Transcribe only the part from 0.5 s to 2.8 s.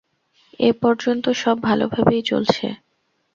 এ পর্যন্ত সব ভালভাবেই চলছে।